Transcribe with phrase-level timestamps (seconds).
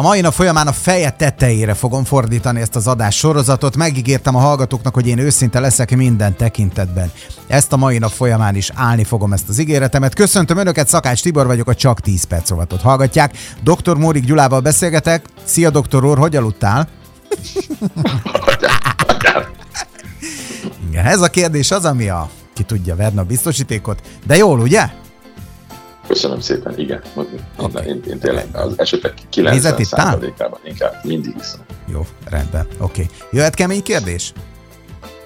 [0.00, 3.76] A mai nap folyamán a feje tetejére fogom fordítani ezt az adás sorozatot.
[3.76, 7.10] Megígértem a hallgatóknak, hogy én őszinte leszek minden tekintetben.
[7.46, 10.14] Ezt a mai nap folyamán is állni fogom ezt az ígéretemet.
[10.14, 13.36] Köszöntöm Önöket, Szakács Tibor vagyok, a Csak 10 perc rovatot hallgatják.
[13.62, 13.96] Dr.
[13.96, 15.24] Mórik Gyulával beszélgetek.
[15.44, 16.88] Szia, doktor úr, hogy aludtál?
[20.90, 24.99] Igen, ez a kérdés az, ami a ki tudja verni a biztosítékot, de jól, ugye?
[26.10, 27.02] Köszönöm szépen, igen.
[27.56, 27.86] Okay.
[27.86, 31.60] Én, én tényleg az esetek 90%-ában inkább mindig iszom.
[31.92, 33.02] Jó, rendben, oké.
[33.02, 33.06] Okay.
[33.30, 34.32] Jöhet kemény kérdés?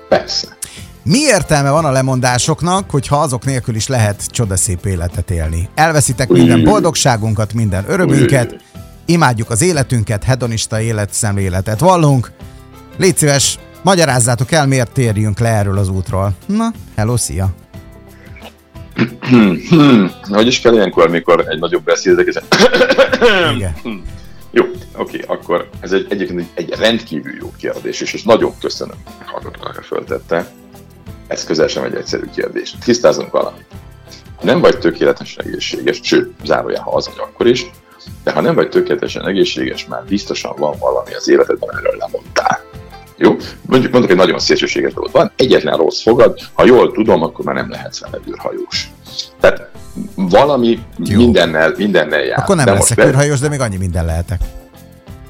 [0.09, 0.57] Persze.
[1.03, 5.69] Mi értelme van a lemondásoknak, hogyha azok nélkül is lehet csodaszép életet élni?
[5.75, 8.57] Elveszitek minden boldogságunkat, minden örömünket,
[9.05, 12.33] imádjuk az életünket, hedonista életszemléletet vallunk.
[12.97, 16.33] Légy szíves, magyarázzátok el, miért térjünk le erről az útról.
[16.47, 17.64] Na, hello, szia!
[20.23, 22.39] Hogy is kell ilyenkor, amikor egy nagyobb beszédek, ez...
[23.55, 23.75] Igen.
[24.51, 24.65] Jó,
[24.97, 29.27] oké, akkor ez egy, egyébként egy, egy rendkívül jó kérdés, és, és nagyon köszönöm, hogy
[29.27, 30.47] hallgatónak föltette.
[31.27, 32.75] Ez közel sem egy egyszerű kérdés.
[32.85, 33.67] Tisztázunk valamit.
[34.43, 37.67] Nem vagy tökéletesen egészséges, sőt, zárójel, ha az vagy akkor is,
[38.25, 42.24] de ha nem vagy tökéletesen egészséges, már biztosan van valami az életedben, amiről lemondtál.
[43.25, 43.37] Jó?
[43.67, 45.13] Mondjuk mondok egy nagyon szélsőséges dolgot.
[45.13, 48.91] Van egyetlen rossz fogad, ha jól tudom, akkor már nem lehetsz vele űrhajós.
[49.41, 49.71] Tehát
[50.15, 51.19] valami Jó.
[51.19, 52.39] mindennel, mindennel jár.
[52.39, 54.41] Akkor nem de leszek most, űrhajós, de még annyi minden lehetek.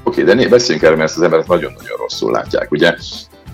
[0.03, 2.71] Oké, de né, beszéljünk erről, mert ezt az emberek nagyon-nagyon rosszul látják.
[2.71, 2.95] Ugye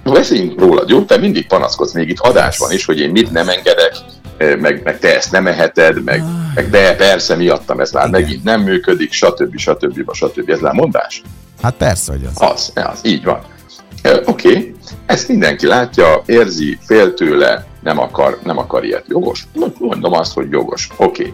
[0.04, 1.02] beszéljünk rólad, jó?
[1.02, 3.94] Te mindig panaszkodsz, még itt adás van is, hogy én mit nem engedek,
[4.38, 6.24] eh, meg, meg te ezt nem eheted, meg,
[6.56, 8.22] meg de persze miattam ez már Igen.
[8.22, 9.58] megint nem működik, stb.
[9.58, 9.98] stb.
[9.98, 10.14] stb.
[10.14, 10.50] stb.
[10.50, 11.22] Ez mondás?
[11.62, 12.50] Hát persze, hogy az.
[12.52, 13.40] Az, az, így van.
[14.26, 14.74] Oké,
[15.06, 19.06] ezt mindenki látja, érzi, fél tőle, nem akar, nem akar ilyet.
[19.08, 19.48] Jogos?
[19.78, 20.88] Mondom azt, hogy jogos.
[20.98, 21.34] Oké.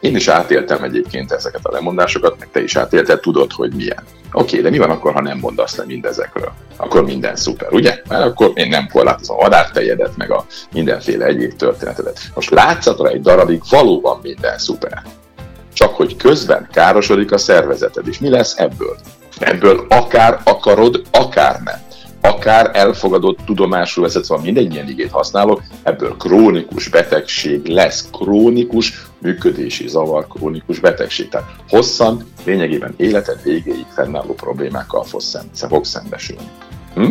[0.00, 4.02] Én is átéltem egyébként ezeket a lemondásokat, meg te is átélted, tudod, hogy milyen.
[4.32, 6.52] Oké, de mi van akkor, ha nem mondasz le mindezekről?
[6.76, 8.02] Akkor minden szuper, ugye?
[8.08, 12.20] Mert akkor én nem korlátozom a madártejedet, meg a mindenféle egyéb történetedet.
[12.34, 15.02] Most látszatra egy darabig valóban minden szuper.
[15.72, 18.96] Csak hogy közben károsodik a szervezeted, és mi lesz ebből?
[19.38, 21.85] Ebből akár akarod, akár nem
[22.26, 29.88] akár elfogadott tudomásul veszed, szóval mindegy ilyen igét használok, ebből krónikus betegség lesz, krónikus működési
[29.88, 31.28] zavar, krónikus betegség.
[31.28, 35.36] Tehát hosszan, lényegében életed végéig fennálló problémákkal fogsz
[35.82, 36.50] szembesülni.
[36.94, 37.10] Hm?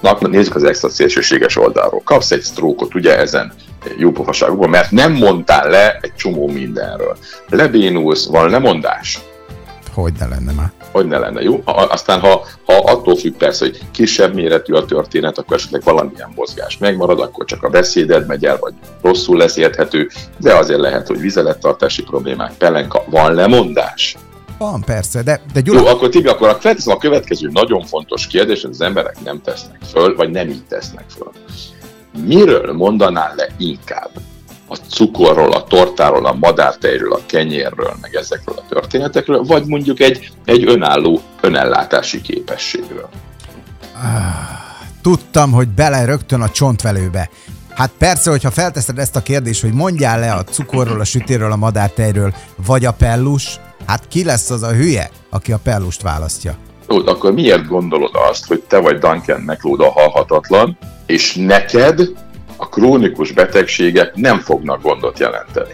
[0.00, 2.00] Na, nézzük az extra szélsőséges oldalról.
[2.04, 3.52] Kapsz egy sztrókot, ugye ezen
[3.96, 7.16] jó pofaságokban, mert nem mondtál le egy csomó mindenről.
[7.48, 9.20] Lebénulsz, van lemondás?
[9.94, 11.62] Hogy ne lenne már hogy ne lenne jó.
[11.64, 16.32] Ha, aztán, ha, ha attól függ persze, hogy kisebb méretű a történet, akkor esetleg valamilyen
[16.34, 18.72] mozgás megmarad, akkor csak a beszéded megy el, vagy
[19.02, 24.16] rosszul lesz érthető, de azért lehet, hogy vizelettartási problémák, pelenka, van lemondás.
[24.58, 25.80] Van, persze, de, de Gyula...
[25.80, 29.80] Jó, akkor Tibi, akkor a, a következő nagyon fontos kérdés, hogy az emberek nem tesznek
[29.90, 31.30] föl, vagy nem így tesznek föl.
[32.24, 34.10] Miről mondanál le inkább?
[34.68, 40.30] A cukorról, a tortáról, a madártejről, a kenyérről, meg ezekről a történetekről, vagy mondjuk egy,
[40.44, 43.08] egy önálló önellátási képességről.
[45.02, 47.30] Tudtam, hogy bele rögtön a csontvelőbe.
[47.74, 51.56] Hát persze, hogyha felteszed ezt a kérdést, hogy mondjál le a cukorról, a sütéről, a
[51.56, 52.34] madártejről,
[52.66, 56.56] vagy a pellus, hát ki lesz az a hülye, aki a pellust választja?
[56.88, 62.00] Jó, akkor miért gondolod azt, hogy te vagy Duncan McLeod a halhatatlan, és neked
[62.78, 65.72] krónikus betegségek nem fognak gondot jelenteni.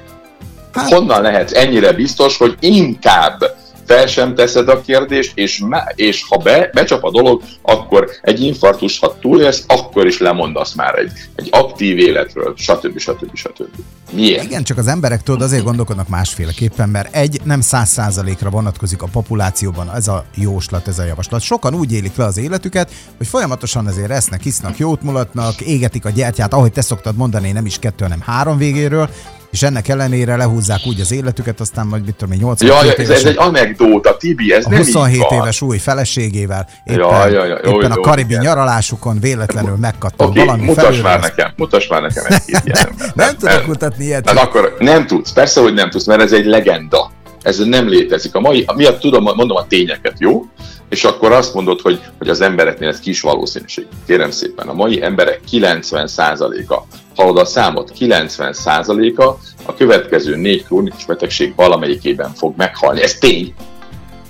[0.72, 0.88] Hát.
[0.88, 5.62] Honnan lehetsz ennyire biztos, hogy inkább fel sem teszed a kérdést, és,
[5.94, 10.98] és ha be, becsap a dolog, akkor egy infarktus, ha túlélsz, akkor is lemondasz már
[10.98, 12.98] egy, egy aktív életről, stb.
[12.98, 13.36] stb.
[13.36, 13.68] stb.
[14.12, 14.44] Miért?
[14.44, 19.06] Igen, csak az emberek tudod azért gondolkodnak másféleképpen, mert egy nem száz százalékra vonatkozik a
[19.12, 21.40] populációban ez a jóslat, ez a javaslat.
[21.40, 26.10] Sokan úgy élik le az életüket, hogy folyamatosan azért esznek, isznak, jót mulatnak, égetik a
[26.10, 29.08] gyertyát, ahogy te szoktad mondani, nem is kettő, hanem három végéről,
[29.54, 33.10] és ennek ellenére lehúzzák úgy az életüket, aztán majd mit tudom én, 80 ja, ez,
[33.10, 37.44] ez egy anekdóta, Tibi, ez a nem 27 így éves új feleségével éppen, ja, ja,
[37.44, 38.42] ja, jó, éppen jó, a karibi igen.
[38.42, 43.36] nyaralásukon véletlenül megkattam okay, valami mutass felül, már nekem, mutass már nekem egy nem, nem
[43.36, 44.28] tudok mutatni ilyet.
[44.28, 47.10] Hát akkor nem tudsz, persze, hogy nem tudsz, mert ez egy legenda.
[47.42, 48.34] Ez nem létezik.
[48.34, 50.44] A mai, miatt tudom, mondom a tényeket, jó?
[50.94, 53.86] És akkor azt mondod, hogy, hogy az embereknél ez kis valószínűség.
[54.06, 56.82] Kérem szépen, a mai emberek 90%-a,
[57.16, 59.22] hallod a számot, 90%-a
[59.66, 63.02] a következő négy krónikus betegség valamelyikében fog meghalni.
[63.02, 63.54] Ez tény.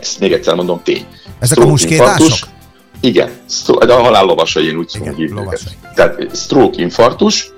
[0.01, 1.07] Ezt még egyszer mondom, tény.
[1.39, 2.49] Ezek stroke, a muskétások?
[3.01, 3.31] Igen,
[3.87, 5.41] de a halál lovasai, én úgy szokom hívni
[5.95, 7.53] Tehát stroke, infartus,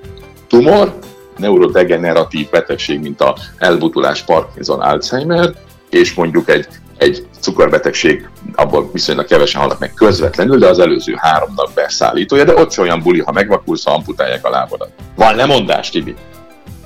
[0.49, 0.99] tumor,
[1.37, 5.55] neurodegeneratív betegség, mint a elbutulás, Parkinson, Alzheimer,
[5.91, 6.67] és mondjuk egy
[6.99, 12.73] egy cukorbetegség, abból viszonylag kevesen halnak meg közvetlenül, de az előző háromnak beszállítója, de ott
[12.73, 14.91] se olyan buli, ha megvakulsz, ha amputálják a lábadat.
[15.15, 16.15] Van lemondás, Tibi?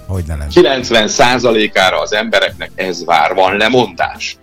[0.07, 4.39] Hogy ne 90%-ára az embereknek ez vár, van lemondás.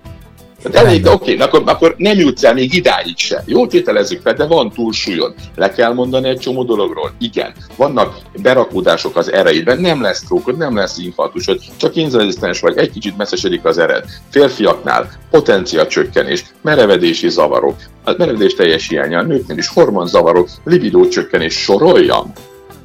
[0.62, 3.44] Tehát elég, oké, okay, akkor, akkor nem jutsz el még idáig se.
[3.46, 5.34] Jó, tételezzük fel, de van túlsúlyod.
[5.56, 7.12] Le kell mondani egy csomó dologról.
[7.20, 12.92] Igen, vannak berakódások az ereidben, nem lesz trókod, nem lesz infarktusod, csak inzalisztens vagy, egy
[12.92, 14.06] kicsit messzesedik az ered.
[14.30, 17.76] Férfiaknál potencia csökkenés, merevedési zavarok,
[18.06, 22.34] merevedés teljes hiánya, nőknél is hormonzavarok, libidó csökkenés, soroljam.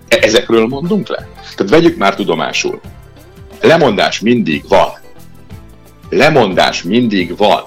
[0.09, 1.29] E- ezekről mondunk le?
[1.57, 2.81] Tehát vegyük már tudomásul.
[3.61, 5.01] Lemondás mindig van
[6.13, 7.63] lemondás mindig van.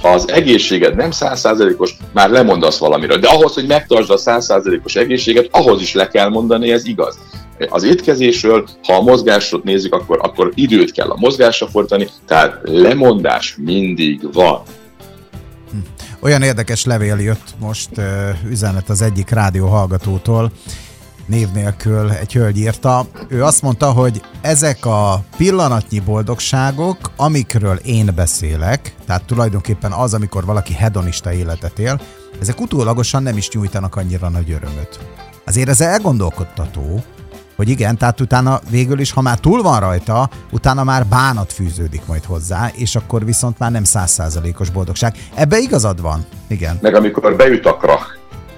[0.00, 3.18] Ha az egészséged nem százszázalékos, már lemondasz valamiről.
[3.18, 7.18] De ahhoz, hogy megtartsd a százszázalékos egészséget, ahhoz is le kell mondani, ez igaz.
[7.68, 13.56] Az étkezésről, ha a mozgásot nézzük, akkor, akkor időt kell a mozgásra fordítani, tehát lemondás
[13.58, 14.62] mindig van.
[15.70, 15.76] Hm.
[16.20, 17.90] Olyan érdekes levél jött most
[18.50, 20.50] üzenet az egyik rádió hallgatótól,
[21.26, 23.06] név nélkül egy hölgy írta.
[23.28, 30.44] Ő azt mondta, hogy ezek a pillanatnyi boldogságok, amikről én beszélek, tehát tulajdonképpen az, amikor
[30.44, 32.00] valaki hedonista életet él,
[32.40, 34.98] ezek utólagosan nem is nyújtanak annyira nagy örömöt.
[35.44, 37.02] Azért ez elgondolkodtató,
[37.56, 42.06] hogy igen, tehát utána végül is, ha már túl van rajta, utána már bánat fűződik
[42.06, 45.14] majd hozzá, és akkor viszont már nem százszázalékos boldogság.
[45.34, 46.78] Ebbe igazad van, igen.
[46.80, 48.06] Meg amikor beüt a krach,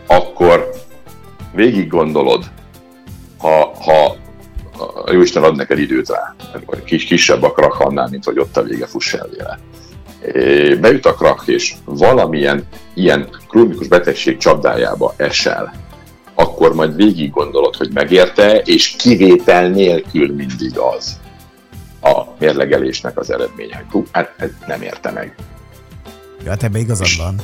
[0.07, 0.68] akkor
[1.59, 2.45] végig gondolod,
[3.39, 4.17] ha, ha
[5.05, 6.35] a Jóisten ad neked időt rá,
[6.85, 9.59] kis, kisebb a krak annál, mint hogy ott a vége fuss el vele.
[10.81, 15.73] Beüt a krak, és valamilyen ilyen krónikus betegség csapdájába esel,
[16.35, 21.21] akkor majd végig gondolod, hogy megérte, és kivétel nélkül mindig az
[22.01, 23.85] a mérlegelésnek az eredménye.
[23.91, 25.35] Hú, hát, hát nem érte meg.
[26.45, 27.41] Ja, hát ebbe igazad van.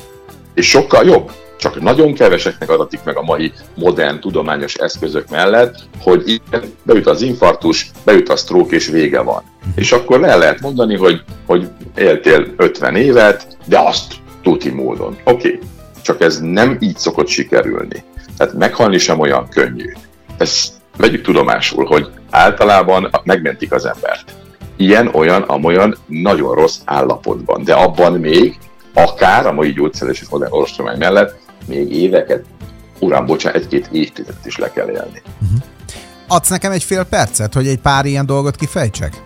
[0.55, 1.31] És sokkal jobb,
[1.65, 7.23] csak nagyon keveseknek adatik meg a mai modern tudományos eszközök mellett, hogy igen, beüt az
[7.23, 9.43] infarktus, beüt a stroke és vége van.
[9.61, 9.71] Mhm.
[9.75, 15.17] És akkor le lehet mondani, hogy, hogy éltél 50 évet, de azt tuti módon.
[15.25, 15.59] Oké, okay.
[16.03, 18.05] csak ez nem így szokott sikerülni.
[18.37, 19.93] Tehát meghalni sem olyan könnyű.
[20.39, 24.25] Ezt vegyük tudomásul, hogy általában megmentik az embert.
[24.77, 28.59] Ilyen, olyan, amolyan nagyon rossz állapotban, de abban még
[28.95, 32.45] akár a mai gyógyszeres és modern orvostudomány mellett még éveket,
[32.99, 35.23] uram, bocsánat, egy-két évtizedet is le kell élni.
[35.43, 35.59] Uh-huh.
[36.29, 39.23] Adsz nekem egy fél percet, hogy egy pár ilyen dolgot kifejtsek?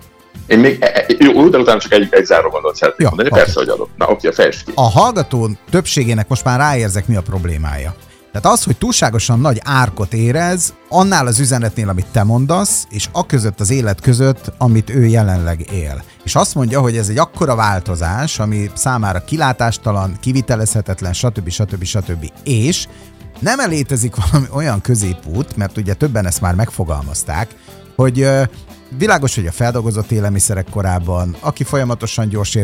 [0.47, 3.29] Én még, e, e, jó, de utána csak egy, egy záró gondot szeretnék ja, mondani,
[3.29, 3.43] okay.
[3.43, 3.89] persze, hogy adok.
[3.97, 4.73] Na, oké, fejtsd ki.
[4.75, 7.95] A hallgató többségének most már ráérzek, mi a problémája.
[8.41, 13.27] Tehát az, hogy túlságosan nagy árkot érez, annál az üzenetnél, amit te mondasz, és a
[13.27, 16.03] között az élet között, amit ő jelenleg él.
[16.25, 21.49] És azt mondja, hogy ez egy akkora változás, ami számára kilátástalan, kivitelezhetetlen, stb.
[21.49, 21.85] stb.
[21.85, 22.31] stb.
[22.45, 22.89] És
[23.39, 27.55] nem létezik valami olyan középút, mert ugye többen ezt már megfogalmazták,
[27.97, 28.29] hogy
[28.97, 32.59] Világos, hogy a feldolgozott élelmiszerek korában, aki folyamatosan gyors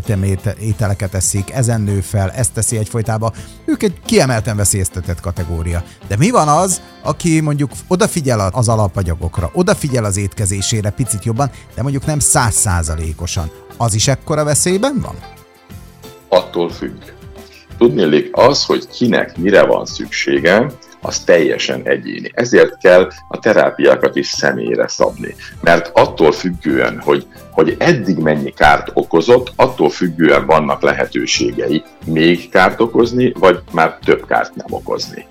[0.61, 3.33] ételeket eszik, ezen nő fel, ezt teszi egyfolytában,
[3.65, 5.83] ők egy kiemelten veszélyeztetett kategória.
[6.09, 11.83] De mi van az, aki mondjuk odafigyel az alapanyagokra, odafigyel az étkezésére picit jobban, de
[11.83, 13.51] mondjuk nem százszázalékosan.
[13.77, 15.15] Az is ekkora veszélyben van?
[16.29, 17.03] Attól függ.
[17.79, 20.73] Tudnélik az, hogy kinek mire van szüksége,
[21.05, 22.31] az teljesen egyéni.
[22.35, 25.35] Ezért kell a terápiákat is személyre szabni.
[25.61, 32.81] Mert attól függően, hogy, hogy eddig mennyi kárt okozott, attól függően vannak lehetőségei még kárt
[32.81, 35.27] okozni, vagy már több kárt nem okozni.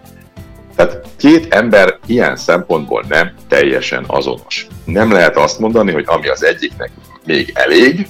[0.75, 4.68] Tehát két ember ilyen szempontból nem teljesen azonos.
[4.86, 6.92] Nem lehet azt mondani, hogy ami az egyiknek
[7.25, 8.08] még elég,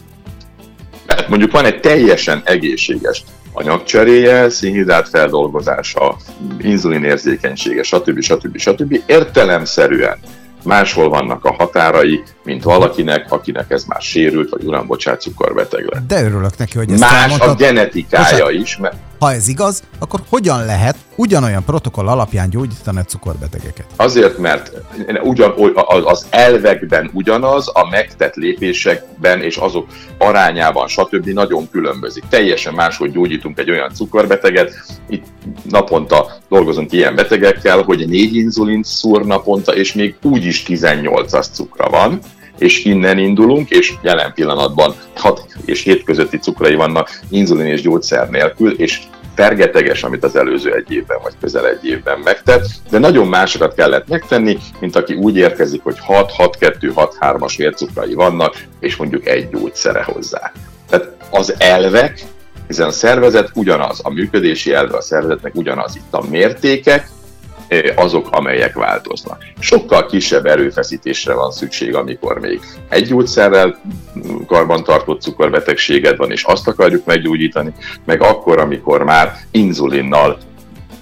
[1.07, 6.15] mert mondjuk van egy teljesen egészséges anyagcseréje, színhidrát feldolgozása,
[6.59, 8.21] inzulinérzékenysége, stb.
[8.21, 8.57] stb.
[8.57, 8.99] stb.
[9.05, 10.17] értelemszerűen
[10.63, 16.07] máshol vannak a határai, mint valakinek, akinek ez már sérült, vagy uram, bocsánat, cukorbeteg lett.
[16.07, 17.49] De örülök neki, hogy ezt Más elmondtad.
[17.49, 18.77] a genetikája Bocsánat, is.
[18.77, 18.95] Mert...
[19.23, 23.85] Ha ez igaz, akkor hogyan lehet ugyanolyan protokoll alapján gyógyítani a cukorbetegeket?
[23.95, 24.71] Azért, mert
[25.21, 25.53] ugyan,
[26.03, 29.87] az elvekben ugyanaz, a megtett lépésekben és azok
[30.17, 31.27] arányában, stb.
[31.27, 32.23] nagyon különbözik.
[32.29, 34.73] Teljesen máshogy gyógyítunk egy olyan cukorbeteget.
[35.09, 35.25] Itt
[35.69, 41.89] naponta dolgozunk ilyen betegekkel, hogy négy inzulint szúr naponta, és még úgy is 18-as cukra
[41.89, 42.19] van
[42.57, 48.29] és innen indulunk, és jelen pillanatban 6 és 7 közötti cukrai vannak inzulin és gyógyszer
[48.29, 48.99] nélkül, és
[49.35, 54.07] fergeteges, amit az előző egy évben vagy közel egy évben megtett, de nagyon másokat kellett
[54.07, 60.51] megtenni, mint aki úgy érkezik, hogy 6-6-2-6-3-as vércukrai vannak, és mondjuk egy gyógyszere hozzá.
[60.89, 62.25] Tehát az elvek
[62.67, 65.95] hiszen a szervezet ugyanaz, a működési elve a szervezetnek ugyanaz.
[65.95, 67.07] Itt a mértékek,
[67.95, 69.43] azok, amelyek változnak.
[69.59, 73.79] Sokkal kisebb erőfeszítésre van szükség, amikor még egy gyógyszerrel
[74.47, 77.73] karbantartott cukorbetegséged van, és azt akarjuk meggyógyítani,
[78.05, 80.37] meg akkor, amikor már inzulinnal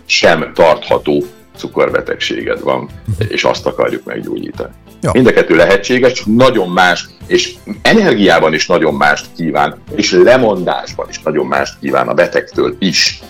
[0.06, 1.24] sem tartható
[1.58, 2.90] cukorbetegséged van,
[3.28, 4.74] és azt akarjuk meggyógyítani.
[5.02, 5.12] Jó.
[5.14, 11.06] Mind a kettő lehetséges, csak nagyon más, és energiában is nagyon mást kíván, és lemondásban
[11.10, 13.22] is nagyon mást kíván a betegtől is.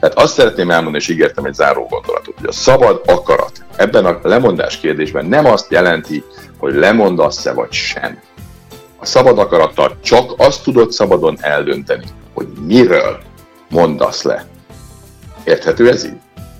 [0.00, 4.18] Tehát azt szeretném elmondani, és ígértem egy záró gondolatot, hogy a szabad akarat ebben a
[4.22, 6.24] lemondás kérdésben nem azt jelenti,
[6.58, 8.20] hogy lemondasz-e vagy sem.
[8.98, 13.18] A szabad akarattal csak azt tudod szabadon eldönteni, hogy miről
[13.68, 14.46] mondasz le.
[15.44, 16.16] Érthető ez így?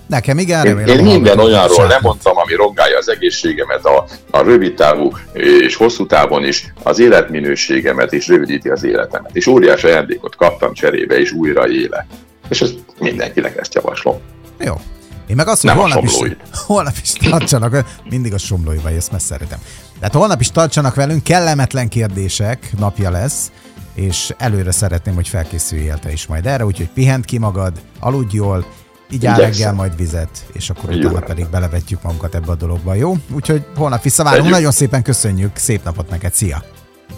[0.07, 5.11] Nekem igen, Én, én minden olyanról lemondtam, ami rongálja az egészségemet, a, a rövid távú
[5.33, 9.35] és hosszú távon is, az életminőségemet és rövidíti az életemet.
[9.35, 12.07] És óriás ajándékot kaptam cserébe, és újra éle.
[12.49, 14.19] És ezt mindenkinek ezt javaslom.
[14.59, 14.81] Jó.
[15.27, 16.17] Én meg azt, hogy holnap is,
[16.67, 19.59] holnap is tartsanak, mindig a somlóival, ezt messze szeretem.
[19.99, 23.51] Tehát holnap is tartsanak velünk, kellemetlen kérdések napja lesz,
[23.93, 28.65] és előre szeretném, hogy felkészüljél te is majd erre, úgyhogy pihent ki magad, aludj jól,
[29.11, 32.93] így áll reggel majd vizet, és akkor jó, utána pedig belevetjük magunkat ebbe a dologba,
[32.93, 33.13] jó?
[33.33, 36.63] Úgyhogy holnap visszavárunk, nagyon szépen köszönjük, szép napot neked, szia!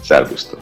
[0.04, 0.60] Szervusztok!